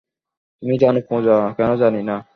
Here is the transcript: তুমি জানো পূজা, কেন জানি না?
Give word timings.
তুমি 0.63 0.75
জানো 0.77 0.99
পূজা, 1.09 1.33
কেন 1.57 1.69
জানি 1.75 2.01
না? 2.03 2.15